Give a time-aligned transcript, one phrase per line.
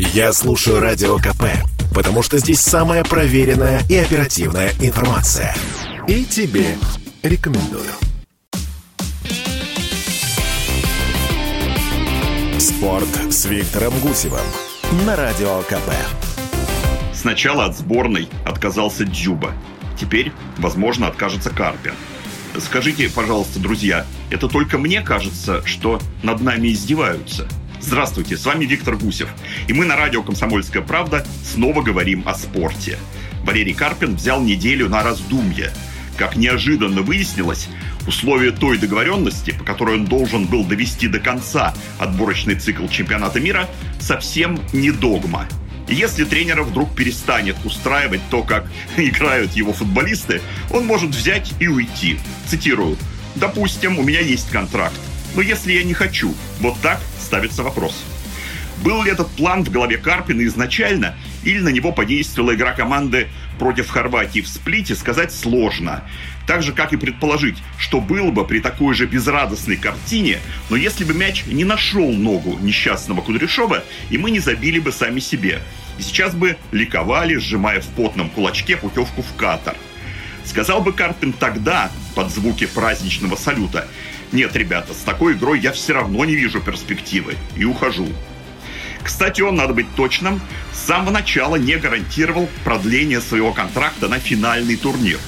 [0.00, 1.42] Я слушаю Радио КП,
[1.92, 5.56] потому что здесь самая проверенная и оперативная информация.
[6.06, 6.76] И тебе
[7.24, 7.90] рекомендую.
[12.60, 14.46] Спорт с Виктором Гусевым
[15.04, 15.90] на Радио КП.
[17.12, 19.52] Сначала от сборной отказался Дзюба.
[19.98, 21.94] Теперь, возможно, откажется Карпин.
[22.60, 27.48] Скажите, пожалуйста, друзья, это только мне кажется, что над нами издеваются?
[27.80, 29.28] Здравствуйте, с вами Виктор Гусев.
[29.68, 32.98] И мы на радио «Комсомольская правда» снова говорим о спорте.
[33.44, 35.70] Валерий Карпин взял неделю на раздумье.
[36.16, 37.68] Как неожиданно выяснилось,
[38.06, 43.68] условия той договоренности, по которой он должен был довести до конца отборочный цикл чемпионата мира,
[44.00, 45.46] совсем не догма.
[45.86, 48.66] И если тренера вдруг перестанет устраивать то, как
[48.96, 52.18] играют его футболисты, он может взять и уйти.
[52.48, 52.98] Цитирую.
[53.36, 54.98] «Допустим, у меня есть контракт.
[55.36, 58.04] Но если я не хочу, вот так ставится вопрос.
[58.82, 61.14] Был ли этот план в голове Карпина изначально,
[61.44, 66.04] или на него подействовала игра команды против Хорватии в сплите, сказать сложно.
[66.46, 70.38] Так же, как и предположить, что было бы при такой же безрадостной картине,
[70.70, 75.20] но если бы мяч не нашел ногу несчастного Кудряшова, и мы не забили бы сами
[75.20, 75.60] себе.
[75.98, 79.76] И сейчас бы ликовали, сжимая в потном кулачке путевку в Катар.
[80.46, 83.86] Сказал бы Карпин тогда, под звуки праздничного салюта,
[84.32, 88.08] нет, ребята, с такой игрой я все равно не вижу перспективы и ухожу.
[89.02, 90.40] Кстати, он, надо быть точным,
[90.72, 95.18] с самого начала не гарантировал продление своего контракта на финальный турнир.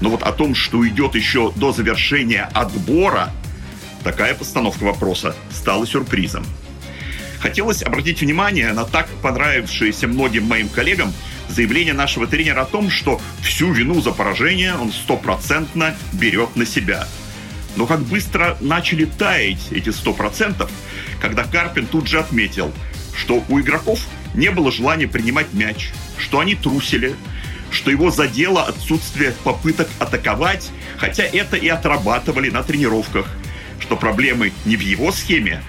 [0.00, 3.30] Но вот о том, что идет еще до завершения отбора,
[4.04, 6.44] такая постановка вопроса стала сюрпризом.
[7.40, 11.12] Хотелось обратить внимание на так понравившееся многим моим коллегам
[11.48, 17.08] заявление нашего тренера о том, что всю вину за поражение он стопроцентно берет на себя–
[17.76, 20.68] но как быстро начали таять эти 100%,
[21.20, 22.72] когда Карпин тут же отметил,
[23.16, 24.00] что у игроков
[24.34, 27.14] не было желания принимать мяч, что они трусили,
[27.70, 33.26] что его задело отсутствие попыток атаковать, хотя это и отрабатывали на тренировках,
[33.80, 35.62] что проблемы не в его схеме,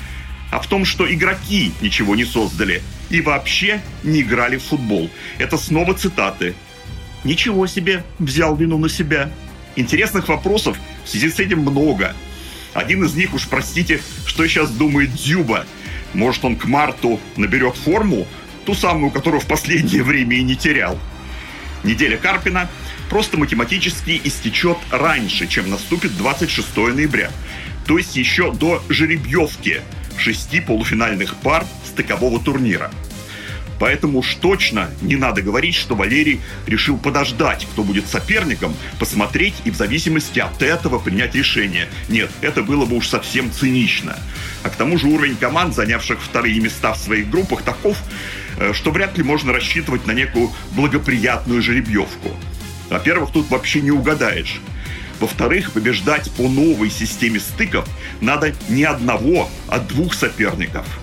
[0.52, 5.10] а в том, что игроки ничего не создали и вообще не играли в футбол.
[5.38, 6.54] Это снова цитаты.
[7.24, 9.32] «Ничего себе, взял вину на себя».
[9.76, 12.16] Интересных вопросов в связи с этим много.
[12.74, 15.66] Один из них, уж простите, что сейчас думает Дзюба.
[16.14, 18.28] Может, он к марту наберет форму,
[18.66, 21.00] ту самую, которую в последнее время и не терял.
[21.84, 22.70] Неделя Карпина
[23.10, 27.30] просто математически истечет раньше, чем наступит 26 ноября.
[27.86, 29.82] То есть еще до жеребьевки
[30.18, 32.92] шести полуфинальных пар стыкового турнира–
[33.80, 39.72] Поэтому уж точно не надо говорить, что Валерий решил подождать, кто будет соперником, посмотреть и
[39.72, 41.88] в зависимости от этого принять решение.
[42.10, 44.18] Нет, это было бы уж совсем цинично.
[44.64, 47.98] А к тому же уровень команд, занявших вторые места в своих группах, таков,
[48.58, 52.30] э, что вряд ли можно рассчитывать на некую благоприятную жеребьевку.
[52.90, 54.62] Во-первых, тут вообще не угадаешь.
[55.20, 57.88] Во-вторых, побеждать по новой системе стыков
[58.20, 60.86] надо не одного, а двух соперников–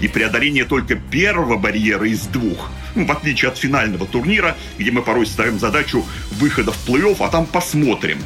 [0.00, 5.02] и преодоление только первого барьера из двух, ну, в отличие от финального турнира, где мы
[5.02, 8.18] порой ставим задачу выхода в плей-офф, а там посмотрим.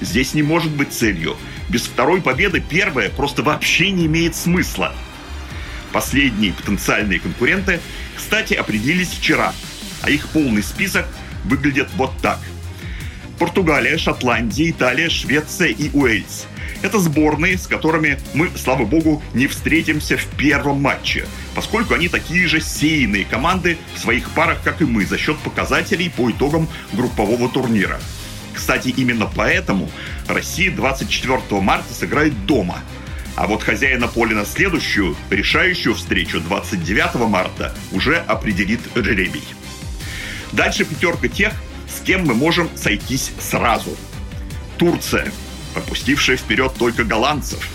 [0.00, 1.36] Здесь не может быть целью.
[1.68, 4.94] Без второй победы первая просто вообще не имеет смысла.
[5.92, 7.80] Последние потенциальные конкуренты,
[8.14, 9.54] кстати, определились вчера,
[10.02, 11.06] а их полный список
[11.44, 12.38] выглядит вот так.
[13.38, 16.46] Португалия, Шотландия, Италия, Швеция и Уэльс–
[16.86, 22.46] это сборные, с которыми мы, слава богу, не встретимся в первом матче, поскольку они такие
[22.46, 27.48] же сеянные команды в своих парах, как и мы, за счет показателей по итогам группового
[27.48, 28.00] турнира.
[28.54, 29.90] Кстати, именно поэтому
[30.28, 32.78] Россия 24 марта сыграет дома.
[33.34, 39.44] А вот хозяина поля на следующую, решающую встречу 29 марта уже определит жеребий.
[40.52, 41.52] Дальше пятерка тех,
[41.86, 43.94] с кем мы можем сойтись сразу.
[44.78, 45.30] Турция–
[45.76, 47.68] пропустившая вперед только голландцев.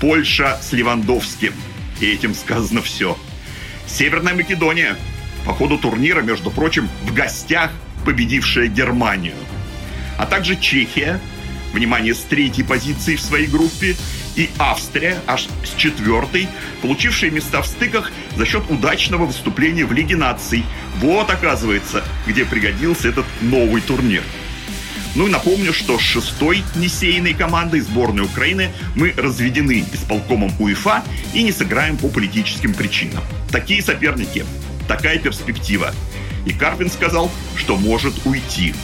[0.00, 1.54] Польша с Левандовским.
[2.00, 3.16] И этим сказано все.
[3.86, 4.96] Северная Македония.
[5.46, 7.70] По ходу турнира, между прочим, в гостях
[8.04, 9.36] победившая Германию.
[10.18, 11.20] А также Чехия,
[11.72, 13.94] внимание, с третьей позиции в своей группе,
[14.34, 16.48] и Австрия, аж с четвертой,
[16.80, 20.64] получившие места в стыках за счет удачного выступления в Лиге наций.
[20.96, 24.22] Вот, оказывается, где пригодился этот новый турнир.
[25.14, 31.04] Ну и напомню, что шестой несеянной командой сборной Украины мы разведены исполкомом УЕФА
[31.34, 33.22] и не сыграем по политическим причинам.
[33.50, 34.46] Такие соперники,
[34.88, 35.94] такая перспектива.
[36.46, 38.74] И Карпин сказал, что может уйти.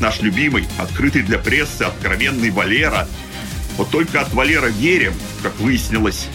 [0.00, 3.08] Наш любимый, открытый для прессы, откровенный Валера.
[3.76, 5.12] Вот только от Валера верим,
[5.42, 6.28] как выяснилось,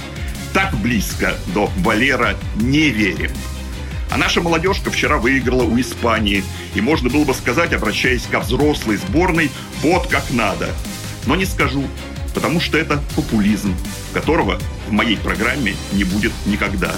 [0.54, 3.32] так близко до Валера не верим.
[4.14, 6.44] А наша молодежка вчера выиграла у Испании.
[6.76, 9.50] И можно было бы сказать, обращаясь ко взрослой сборной,
[9.82, 10.70] вот как надо.
[11.26, 11.84] Но не скажу,
[12.36, 13.76] потому что это популизм,
[14.14, 16.94] которого в моей программе не будет никогда.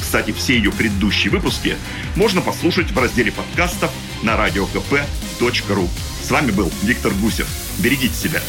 [0.00, 1.76] Кстати, все ее предыдущие выпуски
[2.16, 3.92] можно послушать в разделе подкастов
[4.24, 5.88] на radiokp.ru.
[6.20, 7.46] С вами был Виктор Гусев.
[7.78, 8.40] Берегите себя.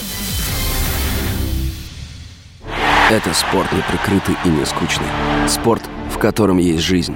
[3.12, 5.06] Это спорт неприкрытый и не скучный.
[5.48, 7.16] Спорт, в котором есть жизнь.